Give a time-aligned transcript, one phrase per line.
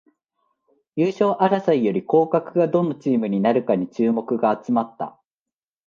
[0.95, 5.19] 優勝争いより降格がどのチームになるかに注目が集まった